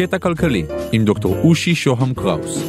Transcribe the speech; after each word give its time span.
קטע 0.00 0.18
כלכלי 0.18 0.66
עם 0.92 1.04
דוקטור 1.04 1.36
אושי 1.44 1.74
שוהם 1.74 2.14
קראוס. 2.14 2.64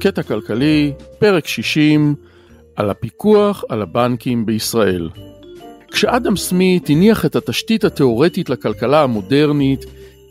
קטע 0.00 0.22
כלכלי, 0.22 0.92
פרק 1.18 1.46
60, 1.46 2.14
על 2.76 2.90
הפיקוח 2.90 3.64
על 3.68 3.82
הבנקים 3.82 4.46
בישראל. 4.46 5.08
כשאדם 5.92 6.36
סמית 6.36 6.90
הניח 6.90 7.26
את 7.26 7.36
התשתית 7.36 7.84
התאורטית 7.84 8.50
לכלכלה 8.50 9.02
המודרנית, 9.02 9.84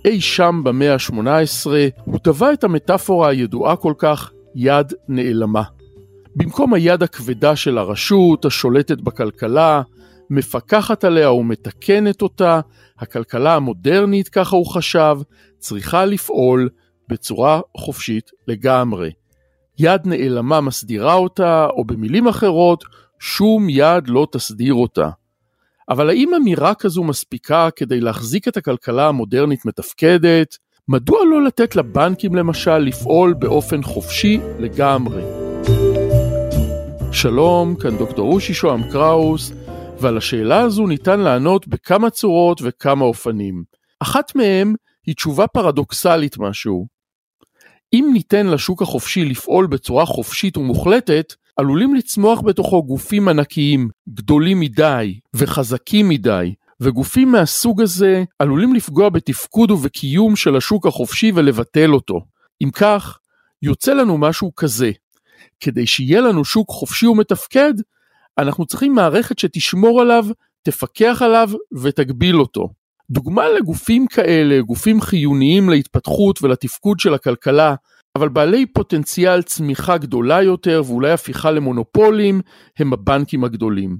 אי 0.06 0.22
שם 0.22 0.62
במאה 0.64 0.94
ה-18, 0.94 1.68
הוא 2.06 2.20
טבע 2.20 2.54
את 2.54 2.64
המטאפורה 2.64 3.30
הידועה 3.30 3.76
כל 3.76 3.94
כך, 3.98 4.32
יד 4.56 4.94
נעלמה. 5.08 5.64
במקום 6.36 6.74
היד 6.74 7.04
הכבדה 7.04 7.56
של 7.56 7.78
הרשות 7.78 8.46
השולטת 8.46 9.02
בכלכלה, 9.02 9.82
מפקחת 10.32 11.04
עליה 11.04 11.32
ומתקנת 11.32 12.22
אותה, 12.22 12.60
הכלכלה 13.00 13.56
המודרנית, 13.56 14.30
ככה 14.30 14.56
הוא 14.56 14.66
חשב, 14.66 15.18
צריכה 15.60 16.06
לפעול 16.06 16.70
בצורה 17.10 17.62
חופשית 17.78 18.32
לגמרי. 18.48 19.12
יד 19.80 20.02
נעלמה 20.06 20.62
מסדירה 20.62 21.14
אותה, 21.14 21.68
או 21.70 21.86
במילים 21.86 22.28
אחרות, 22.28 22.84
שום 23.20 23.70
יד 23.70 24.08
לא 24.08 24.28
תסדיר 24.32 24.74
אותה. 24.74 25.10
אבל 25.90 26.10
האם 26.10 26.34
אמירה 26.34 26.76
כזו 26.76 27.04
מספיקה 27.04 27.70
כדי 27.76 28.00
להחזיק 28.00 28.48
את 28.48 28.58
הכלכלה 28.58 29.08
המודרנית 29.08 29.66
מתפקדת? 29.66 30.58
מדוע 30.88 31.20
לא 31.26 31.44
לתת 31.44 31.76
לבנקים 31.76 32.36
למשל 32.36 32.78
לפעול 32.78 33.34
באופן 33.34 33.84
חופשי 33.84 34.40
לגמרי? 34.60 35.24
שלום, 37.12 37.76
כאן 37.76 37.98
דוקטור 37.98 38.34
אושי 38.34 38.54
שוהם 38.54 38.92
קראוס, 38.92 39.54
ועל 40.02 40.18
השאלה 40.18 40.62
הזו 40.62 40.88
ניתן 40.88 41.20
לענות 41.20 41.68
בכמה 41.68 42.10
צורות 42.10 42.62
וכמה 42.64 43.06
אופנים. 43.06 43.64
אחת 44.00 44.36
מהם 44.36 44.76
היא 45.06 45.16
תשובה 45.16 45.48
פרדוקסלית 45.48 46.38
משהו. 46.38 46.88
אם 47.94 48.10
ניתן 48.14 48.48
לשוק 48.48 48.82
החופשי 48.82 49.26
לפעול 49.26 49.68
בצורה 49.68 50.06
חופשית 50.06 50.58
ומוחלטת, 50.58 51.34
עלולים 51.58 51.96
לצמוח 51.96 52.42
בתוכו 52.42 52.84
גופים 52.84 53.28
ענקיים, 53.28 53.90
גדולים 54.10 54.60
מדי 54.60 55.20
וחזקים 55.36 56.10
מדי, 56.10 56.54
וגופים 56.82 57.32
מהסוג 57.32 57.82
הזה 57.82 58.24
עלולים 58.40 58.76
לפגוע 58.76 59.10
בתפקוד 59.10 59.72
ובקיום 59.72 60.36
של 60.36 60.56
השוק 60.56 60.86
החופשי 60.86 61.32
ולבטל 61.36 61.94
אותו. 61.94 62.20
אם 62.64 62.72
כך, 62.72 63.18
יוצא 63.62 63.94
לנו 63.94 64.18
משהו 64.18 64.56
כזה. 64.56 64.92
כדי 65.60 65.88
שיהיה 65.88 66.22
לנו 66.22 66.46
שוק 66.46 66.70
חופשי 66.70 67.08
ומתפקד, 67.08 67.74
אנחנו 68.38 68.66
צריכים 68.66 68.94
מערכת 68.94 69.40
שתשמור 69.40 70.02
עליו, 70.02 70.26
תפקח 70.64 71.22
עליו 71.26 71.50
ותגביל 71.82 72.40
אותו. 72.40 72.70
דוגמה 73.12 73.50
לגופים 73.50 74.08
כאלה, 74.08 74.62
גופים 74.62 75.02
חיוניים 75.02 75.70
להתפתחות 75.70 76.44
ולתפקוד 76.44 77.00
של 77.00 77.14
הכלכלה, 77.14 77.76
אבל 78.16 78.30
בעלי 78.30 78.66
פוטנציאל 78.66 79.42
צמיחה 79.42 79.98
גדולה 79.98 80.42
יותר 80.42 80.82
ואולי 80.86 81.12
הפיכה 81.12 81.52
למונופולים, 81.52 82.42
הם 82.80 82.94
הבנקים 82.94 83.44
הגדולים. 83.44 83.98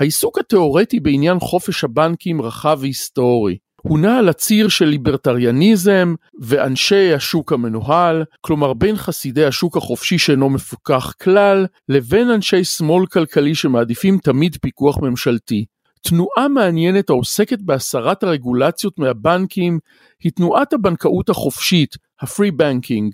העיסוק 0.00 0.38
התאורטי 0.38 1.00
בעניין 1.00 1.40
חופש 1.40 1.84
הבנקים 1.84 2.42
רחב 2.42 2.78
והיסטורי. 2.80 3.58
הוא 3.82 3.98
נע 3.98 4.18
על 4.18 4.28
הציר 4.28 4.68
של 4.68 4.84
ליברטריאניזם 4.84 6.14
ואנשי 6.40 7.14
השוק 7.14 7.52
המנוהל, 7.52 8.24
כלומר 8.40 8.72
בין 8.72 8.96
חסידי 8.96 9.44
השוק 9.44 9.76
החופשי 9.76 10.18
שאינו 10.18 10.50
מפוקח 10.50 11.12
כלל, 11.22 11.66
לבין 11.88 12.30
אנשי 12.30 12.64
שמאל 12.64 13.06
כלכלי 13.06 13.54
שמעדיפים 13.54 14.18
תמיד 14.18 14.56
פיקוח 14.60 14.98
ממשלתי. 14.98 15.64
תנועה 16.02 16.48
מעניינת 16.48 17.10
העוסקת 17.10 17.58
בהסרת 17.62 18.22
הרגולציות 18.22 18.98
מהבנקים 18.98 19.78
היא 20.22 20.32
תנועת 20.32 20.72
הבנקאות 20.72 21.28
החופשית, 21.28 21.96
ה-free 22.20 22.52
banking. 22.60 23.10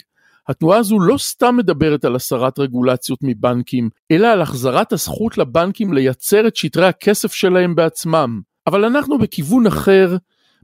התנועה 0.48 0.78
הזו 0.78 1.00
לא 1.00 1.18
סתם 1.18 1.56
מדברת 1.56 2.04
על 2.04 2.16
הסרת 2.16 2.58
רגולציות 2.58 3.18
מבנקים, 3.22 3.88
אלא 4.10 4.26
על 4.26 4.42
החזרת 4.42 4.92
הזכות 4.92 5.38
לבנקים 5.38 5.92
לייצר 5.92 6.46
את 6.46 6.56
שטרי 6.56 6.86
הכסף 6.86 7.32
שלהם 7.32 7.74
בעצמם. 7.74 8.40
אבל 8.66 8.84
אנחנו 8.84 9.18
בכיוון 9.18 9.66
אחר, 9.66 10.16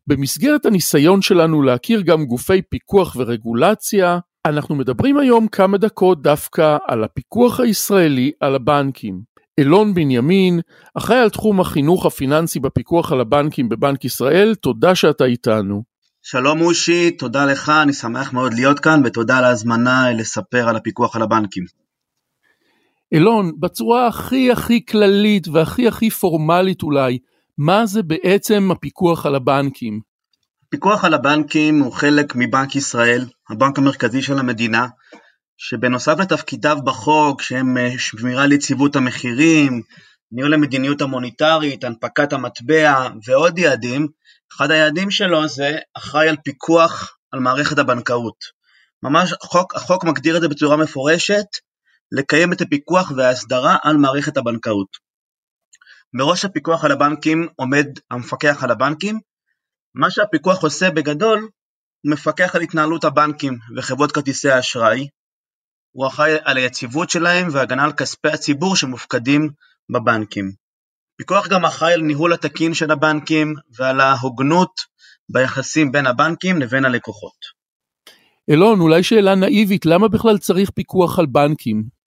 במסגרת 0.06 0.66
הניסיון 0.66 1.22
שלנו 1.22 1.62
להכיר 1.62 2.00
גם 2.00 2.24
גופי 2.24 2.62
פיקוח 2.62 3.16
ורגולציה, 3.16 4.18
אנחנו 4.46 4.74
מדברים 4.74 5.18
היום 5.18 5.48
כמה 5.48 5.78
דקות 5.78 6.22
דווקא 6.22 6.76
על 6.88 7.04
הפיקוח 7.04 7.60
הישראלי 7.60 8.32
על 8.40 8.54
הבנקים. 8.54 9.20
אילון 9.58 9.94
בנימין, 9.94 10.60
אחראי 10.94 11.18
על 11.18 11.30
תחום 11.30 11.60
החינוך 11.60 12.06
הפיננסי 12.06 12.60
בפיקוח 12.60 13.12
על 13.12 13.20
הבנקים 13.20 13.68
בבנק 13.68 14.04
ישראל, 14.04 14.54
תודה 14.54 14.94
שאתה 14.94 15.24
איתנו. 15.24 15.82
שלום 16.22 16.60
אושי, 16.60 17.10
תודה 17.10 17.46
לך, 17.46 17.72
אני 17.82 17.92
שמח 17.92 18.32
מאוד 18.32 18.54
להיות 18.54 18.80
כאן 18.80 19.00
ותודה 19.04 19.38
על 19.38 19.44
ההזמנה 19.44 20.12
לספר 20.12 20.69
על 20.69 20.76
הפיקוח 20.76 21.16
על 21.16 21.22
הבנקים. 21.22 21.64
אילון, 23.12 23.52
בצורה 23.60 24.06
הכי 24.06 24.52
הכי 24.52 24.86
כללית 24.86 25.48
והכי 25.48 25.88
הכי 25.88 26.10
פורמלית 26.10 26.82
אולי, 26.82 27.19
מה 27.58 27.86
זה 27.86 28.02
בעצם 28.02 28.70
הפיקוח 28.70 29.26
על 29.26 29.34
הבנקים? 29.34 30.00
הפיקוח 30.66 31.04
על 31.04 31.14
הבנקים 31.14 31.80
הוא 31.80 31.92
חלק 31.92 32.32
מבנק 32.36 32.76
ישראל, 32.76 33.26
הבנק 33.50 33.78
המרכזי 33.78 34.22
של 34.22 34.38
המדינה, 34.38 34.86
שבנוסף 35.56 36.18
לתפקידיו 36.18 36.76
בחוק, 36.84 37.42
שהם 37.42 37.78
אה, 37.78 37.90
שמירה 37.98 38.44
על 38.44 38.52
יציבות 38.52 38.96
המחירים, 38.96 39.82
ניהול 40.32 40.54
המדיניות 40.54 41.00
המוניטרית, 41.00 41.84
הנפקת 41.84 42.32
המטבע 42.32 43.08
ועוד 43.26 43.58
יעדים, 43.58 44.08
אחד 44.56 44.70
היעדים 44.70 45.10
שלו 45.10 45.48
זה 45.48 45.78
אחראי 45.94 46.28
על 46.28 46.36
פיקוח 46.44 47.16
על 47.32 47.40
מערכת 47.40 47.78
הבנקאות. 47.78 48.36
ממש 49.02 49.32
החוק, 49.42 49.74
החוק 49.74 50.04
מגדיר 50.04 50.36
את 50.36 50.42
זה 50.42 50.48
בצורה 50.48 50.76
מפורשת, 50.76 51.46
לקיים 52.12 52.52
את 52.52 52.60
הפיקוח 52.60 53.12
וההסדרה 53.16 53.76
על 53.82 53.96
מערכת 53.96 54.36
הבנקאות. 54.36 55.12
בראש 56.17 56.45
הפיקוח 56.45 56.84
על 56.84 56.93
הבנקים 56.93 57.49
עומד 57.56 57.87
המפקח 58.11 58.65
על 58.65 58.71
הבנקים. 58.71 59.21
מה 59.95 60.11
שהפיקוח 60.11 60.62
עושה 60.62 60.91
בגדול, 60.91 61.39
הוא 61.39 62.12
מפקח 62.12 62.56
על 62.56 62.62
התנהלות 62.62 63.05
הבנקים 63.05 63.59
וחברות 63.77 64.12
כרטיסי 64.12 64.50
האשראי. 64.50 65.09
הוא 65.93 66.06
אחראי 66.06 66.37
על 66.45 66.56
היציבות 66.56 67.11
שלהם 67.11 67.49
והגנה 67.53 67.84
על 67.84 67.93
כספי 67.93 68.28
הציבור 68.28 68.77
שמופקדים 68.77 69.50
בבנקים. 69.93 70.53
פיקוח 71.17 71.49
גם 71.49 71.65
אחראי 71.65 71.93
על 71.93 72.00
ניהול 72.00 72.33
התקין 72.33 72.75
של 72.75 72.91
הבנקים 72.91 73.55
ועל 73.79 74.00
ההוגנות 74.00 74.73
ביחסים 75.29 75.93
בין 75.93 76.06
הבנקים 76.06 76.59
לבין 76.59 76.84
הלקוחות. 76.84 77.62
אילון, 78.49 78.81
אולי 78.81 79.03
שאלה 79.03 79.34
נאיבית, 79.34 79.87
למה 79.87 80.09
בכלל 80.09 80.39
צריך 80.39 80.71
פיקוח 80.71 81.19
על 81.19 81.27
בנקים? 81.27 82.01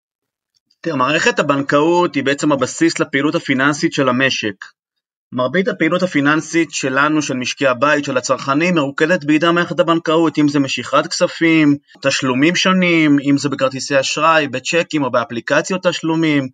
תראה, 0.86 0.96
מערכת 0.96 1.40
הבנקאות 1.40 2.16
היא 2.16 2.24
בעצם 2.24 2.52
הבסיס 2.52 3.00
לפעילות 3.00 3.36
הפיננסית 3.36 3.94
של 3.94 4.10
המשק. 4.10 4.56
מרבית 5.32 5.68
הפעילות 5.68 6.04
הפיננסית 6.04 6.72
שלנו, 6.72 7.22
של 7.22 7.34
משקי 7.34 7.68
הבית, 7.68 8.06
של 8.06 8.18
הצרכנים, 8.18 8.76
מרוקדת 8.76 9.24
בידי 9.24 9.52
מערכת 9.52 9.80
הבנקאות, 9.80 10.38
אם 10.38 10.48
זה 10.48 10.60
משיכת 10.60 11.08
כספים, 11.08 11.76
תשלומים 12.02 12.56
שונים, 12.56 13.18
אם 13.30 13.38
זה 13.38 13.50
בכרטיסי 13.50 14.00
אשראי, 14.00 14.48
בצ'קים 14.48 15.04
או 15.04 15.12
באפליקציות 15.12 15.88
תשלומים, 15.88 16.48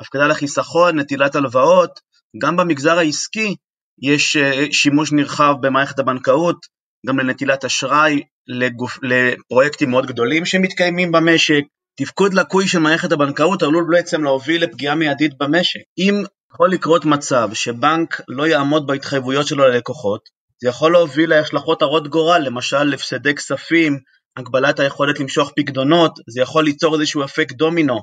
הפקדה 0.00 0.26
לחיסכון, 0.26 0.98
נטילת 0.98 1.36
הלוואות, 1.36 2.00
גם 2.42 2.56
במגזר 2.56 2.98
העסקי 2.98 3.56
יש 4.02 4.36
אה, 4.36 4.66
שימוש 4.72 5.12
נרחב 5.12 5.54
במערכת 5.60 5.98
הבנקאות, 5.98 6.66
גם 7.06 7.18
לנטילת 7.18 7.64
אשראי, 7.64 8.22
לגופ, 8.48 8.98
לפרויקטים 9.02 9.90
מאוד 9.90 10.06
גדולים 10.06 10.44
שמתקיימים 10.44 11.12
במשק. 11.12 11.62
תפקוד 11.96 12.34
לקוי 12.34 12.68
של 12.68 12.78
מערכת 12.78 13.12
הבנקאות 13.12 13.62
עלול 13.62 13.86
בעצם 13.90 14.24
להוביל 14.24 14.64
לפגיעה 14.64 14.94
מיידית 14.94 15.38
במשק. 15.38 15.80
אם 15.98 16.22
יכול 16.54 16.70
לקרות 16.70 17.04
מצב 17.04 17.48
שבנק 17.52 18.20
לא 18.28 18.46
יעמוד 18.46 18.86
בהתחייבויות 18.86 19.46
שלו 19.46 19.68
ללקוחות, 19.68 20.20
זה 20.62 20.68
יכול 20.68 20.92
להוביל 20.92 21.30
להשלכות 21.30 21.82
הרות 21.82 22.08
גורל, 22.08 22.42
למשל 22.42 22.94
הפסדי 22.94 23.34
כספים, 23.34 23.98
הגבלת 24.36 24.80
היכולת 24.80 25.20
למשוך 25.20 25.52
פקדונות, 25.56 26.12
זה 26.28 26.40
יכול 26.40 26.64
ליצור 26.64 26.94
איזשהו 26.94 27.24
אפקט 27.24 27.56
דומינו 27.56 28.00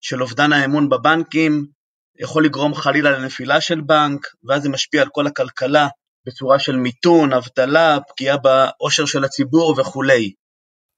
של 0.00 0.22
אובדן 0.22 0.52
האמון 0.52 0.88
בבנקים, 0.88 1.66
יכול 2.20 2.44
לגרום 2.44 2.74
חלילה 2.74 3.10
לנפילה 3.10 3.60
של 3.60 3.80
בנק, 3.80 4.26
ואז 4.48 4.62
זה 4.62 4.68
משפיע 4.68 5.02
על 5.02 5.08
כל 5.12 5.26
הכלכלה 5.26 5.88
בצורה 6.26 6.58
של 6.58 6.76
מיתון, 6.76 7.32
אבטלה, 7.32 7.98
פגיעה 8.08 8.36
בעושר 8.36 9.04
של 9.04 9.24
הציבור 9.24 9.74
וכולי. 9.80 10.32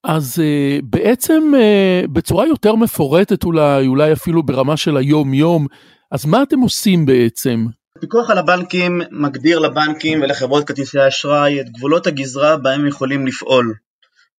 אז 0.08 0.38
uh, 0.38 0.84
בעצם 0.84 1.52
uh, 1.54 2.08
בצורה 2.10 2.46
יותר 2.46 2.74
מפורטת 2.74 3.44
אולי, 3.44 3.86
אולי 3.86 4.12
אפילו 4.12 4.42
ברמה 4.42 4.76
של 4.76 4.96
היום-יום, 4.96 5.66
אז 6.10 6.26
מה 6.26 6.42
אתם 6.42 6.60
עושים 6.60 7.06
בעצם? 7.06 7.66
הפיקוח 7.98 8.30
על 8.30 8.38
הבנקים 8.38 9.00
מגדיר 9.10 9.58
לבנקים 9.58 10.22
ולחברות 10.22 10.64
כרטיסי 10.64 10.98
האשראי 10.98 11.60
את 11.60 11.66
גבולות 11.70 12.06
הגזרה 12.06 12.56
בהם 12.56 12.80
הם 12.80 12.86
יכולים 12.86 13.26
לפעול. 13.26 13.74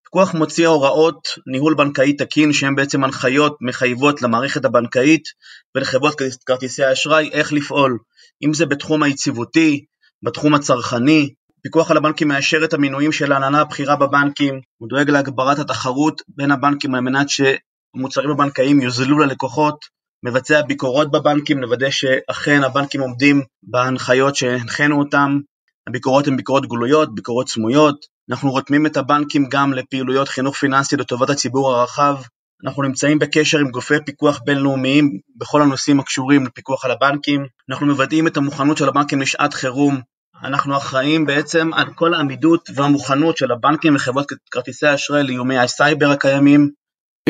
הפיקוח 0.01 0.33
מוציא 0.33 0.67
הוראות 0.67 1.27
ניהול 1.47 1.73
בנקאי 1.73 2.13
תקין 2.13 2.53
שהן 2.53 2.75
בעצם 2.75 3.03
הנחיות 3.03 3.57
מחייבות 3.61 4.21
למערכת 4.21 4.65
הבנקאית 4.65 5.23
ולחברות 5.75 6.21
כרטיסי 6.45 6.83
האשראי 6.83 7.29
איך 7.31 7.53
לפעול, 7.53 7.97
אם 8.43 8.53
זה 8.53 8.65
בתחום 8.65 9.03
היציבותי, 9.03 9.85
בתחום 10.23 10.53
הצרכני, 10.53 11.33
פיקוח 11.67 11.91
על 11.91 11.97
הבנקים 11.97 12.27
מאשר 12.27 12.63
את 12.63 12.73
המינויים 12.73 13.11
של 13.11 13.31
ההנהלה 13.31 13.61
הבכירה 13.61 13.95
בבנקים, 13.95 14.61
הוא 14.77 14.89
דואג 14.89 15.09
להגברת 15.09 15.59
התחרות 15.59 16.21
בין 16.27 16.51
הבנקים 16.51 16.95
על 16.95 17.01
מנת 17.01 17.27
שהמוצרים 17.29 18.29
הבנקאיים 18.31 18.81
יוזלו 18.81 19.19
ללקוחות, 19.19 19.85
מבצע 20.25 20.61
ביקורות 20.61 21.11
בבנקים, 21.11 21.61
לוודא 21.61 21.89
שאכן 21.89 22.63
הבנקים 22.63 23.01
עומדים 23.01 23.41
בהנחיות 23.63 24.35
שהנחינו 24.35 24.99
אותם, 24.99 25.39
הביקורות 25.87 26.27
הן 26.27 26.37
ביקורות 26.37 26.65
גלויות, 26.65 27.15
ביקורות 27.15 27.49
סמויות, 27.49 28.05
אנחנו 28.29 28.51
רותמים 28.51 28.85
את 28.85 28.97
הבנקים 28.97 29.45
גם 29.49 29.73
לפעילויות 29.73 30.27
חינוך 30.27 30.55
פיננסי 30.55 30.97
לטובת 30.97 31.29
הציבור 31.29 31.71
הרחב, 31.71 32.17
אנחנו 32.65 32.83
נמצאים 32.83 33.19
בקשר 33.19 33.59
עם 33.59 33.71
גופי 33.71 33.95
פיקוח 34.05 34.39
בינלאומיים 34.45 35.19
בכל 35.35 35.61
הנושאים 35.61 35.99
הקשורים 35.99 36.45
לפיקוח 36.45 36.85
על 36.85 36.91
הבנקים, 36.91 37.45
אנחנו 37.69 37.85
מוודאים 37.85 38.27
את 38.27 38.37
המוכנות 38.37 38.77
של 38.77 38.87
הבנקים 38.87 39.21
לשעת 39.21 39.53
חירום, 39.53 40.01
אנחנו 40.43 40.77
אחראים 40.77 41.25
בעצם 41.25 41.73
על 41.73 41.85
כל 41.95 42.13
העמידות 42.13 42.69
והמוכנות 42.75 43.37
של 43.37 43.51
הבנקים 43.51 43.95
וחברות 43.95 44.27
כרטיסי 44.51 44.87
האשראי 44.87 45.23
לאיומי 45.23 45.57
הסייבר 45.57 46.09
הקיימים. 46.09 46.69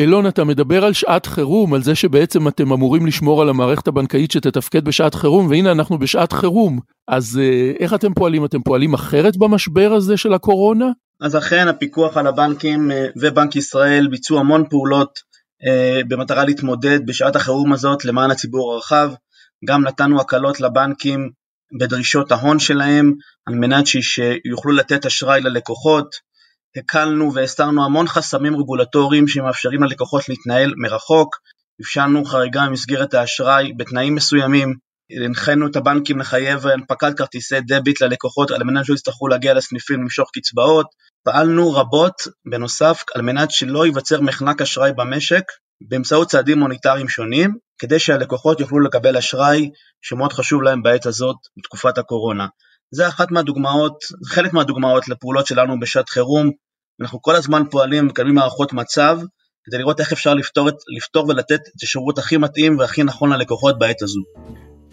אילון, 0.00 0.26
אתה 0.26 0.44
מדבר 0.44 0.84
על 0.84 0.92
שעת 0.92 1.26
חירום, 1.26 1.74
על 1.74 1.82
זה 1.82 1.94
שבעצם 1.94 2.48
אתם 2.48 2.72
אמורים 2.72 3.06
לשמור 3.06 3.42
על 3.42 3.48
המערכת 3.48 3.88
הבנקאית 3.88 4.30
שתתפקד 4.30 4.84
בשעת 4.84 5.14
חירום, 5.14 5.46
והנה 5.50 5.72
אנחנו 5.72 5.98
בשעת 5.98 6.32
חירום. 6.32 6.80
אז 7.08 7.40
אה, 7.42 7.72
איך 7.78 7.94
אתם 7.94 8.14
פועלים? 8.14 8.44
אתם 8.44 8.62
פועלים 8.62 8.94
אחרת 8.94 9.36
במשבר 9.36 9.92
הזה 9.96 10.16
של 10.16 10.34
הקורונה? 10.34 10.86
אז 11.20 11.36
אכן 11.36 11.68
הפיקוח 11.68 12.16
על 12.16 12.26
הבנקים 12.26 12.90
אה, 12.90 13.06
ובנק 13.20 13.56
ישראל 13.56 14.08
ביצעו 14.10 14.38
המון 14.38 14.68
פעולות 14.68 15.18
אה, 15.66 16.00
במטרה 16.08 16.44
להתמודד 16.44 17.06
בשעת 17.06 17.36
החירום 17.36 17.72
הזאת 17.72 18.04
למען 18.04 18.30
הציבור 18.30 18.72
הרחב. 18.74 19.10
גם 19.68 19.84
נתנו 19.84 20.20
הקלות 20.20 20.60
לבנקים 20.60 21.30
בדרישות 21.80 22.32
ההון 22.32 22.58
שלהם 22.58 23.12
על 23.46 23.54
מנת 23.54 23.86
שיוכלו 23.86 24.72
לתת 24.72 25.06
אשראי 25.06 25.40
ללקוחות. 25.40 26.06
הקלנו 26.76 27.34
והסרנו 27.34 27.84
המון 27.84 28.08
חסמים 28.08 28.56
רגולטוריים 28.56 29.28
שמאפשרים 29.28 29.82
ללקוחות 29.82 30.28
להתנהל 30.28 30.74
מרחוק. 30.76 31.36
אפשרנו 31.82 32.24
חריגה 32.24 32.68
ממסגרת 32.68 33.14
האשראי 33.14 33.72
בתנאים 33.76 34.14
מסוימים. 34.14 34.74
הנחינו 35.24 35.66
את 35.66 35.76
הבנקים 35.76 36.18
לחייב 36.18 36.66
הנפקת 36.66 37.18
כרטיסי 37.18 37.60
דביט 37.60 38.00
ללקוחות 38.00 38.50
על 38.50 38.64
מנת 38.64 38.84
שלא 38.84 38.94
יצטרכו 38.94 39.28
להגיע 39.28 39.54
לסניפים 39.54 40.02
למשוך 40.02 40.30
קצבאות. 40.34 40.86
פעלנו 41.24 41.72
רבות 41.72 42.14
בנוסף 42.50 43.04
על 43.14 43.22
מנת 43.22 43.50
שלא 43.50 43.86
ייווצר 43.86 44.20
מחנק 44.20 44.62
אשראי 44.62 44.92
במשק 44.92 45.42
באמצעות 45.80 46.28
צעדים 46.28 46.58
מוניטריים 46.58 47.08
שונים, 47.08 47.54
כדי 47.78 47.98
שהלקוחות 47.98 48.60
יוכלו 48.60 48.80
לקבל 48.80 49.16
אשראי 49.16 49.70
שמאוד 50.02 50.32
חשוב 50.32 50.62
להם 50.62 50.82
בעת 50.82 51.06
הזאת 51.06 51.36
בתקופת 51.58 51.98
הקורונה. 51.98 52.46
זה 52.90 53.08
אחת 53.08 53.30
מהדוגמאות, 53.30 53.98
חלק 54.26 54.52
מהדוגמאות 54.52 55.08
לפעולות 55.08 55.46
שלנו 55.46 55.80
בשעת 55.80 56.08
חירום. 56.08 56.50
אנחנו 57.00 57.22
כל 57.22 57.34
הזמן 57.36 57.62
פועלים 57.70 58.04
ומקדמים 58.04 58.34
מערכות 58.34 58.72
מצב 58.72 59.18
כדי 59.64 59.78
לראות 59.78 60.00
איך 60.00 60.12
אפשר 60.12 60.34
לפתור, 60.34 60.68
לפתור 60.96 61.28
ולתת 61.28 61.60
את 61.76 61.82
השירות 61.82 62.18
הכי 62.18 62.36
מתאים 62.36 62.78
והכי 62.78 63.02
נכון 63.02 63.32
ללקוחות 63.32 63.78
בעת 63.78 64.02
הזו. 64.02 64.20